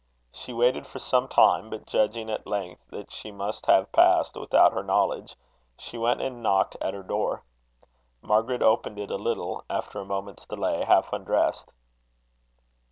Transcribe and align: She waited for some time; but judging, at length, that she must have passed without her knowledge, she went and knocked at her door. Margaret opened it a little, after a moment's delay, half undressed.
She 0.31 0.51
waited 0.51 0.87
for 0.87 0.97
some 0.97 1.27
time; 1.27 1.69
but 1.69 1.85
judging, 1.85 2.31
at 2.31 2.47
length, 2.47 2.81
that 2.89 3.11
she 3.11 3.29
must 3.29 3.67
have 3.67 3.91
passed 3.91 4.35
without 4.35 4.73
her 4.73 4.81
knowledge, 4.81 5.35
she 5.77 5.95
went 5.95 6.23
and 6.23 6.41
knocked 6.41 6.75
at 6.81 6.95
her 6.95 7.03
door. 7.03 7.43
Margaret 8.23 8.63
opened 8.63 8.97
it 8.97 9.11
a 9.11 9.15
little, 9.15 9.63
after 9.69 9.99
a 9.99 10.05
moment's 10.05 10.47
delay, 10.47 10.85
half 10.85 11.13
undressed. 11.13 11.71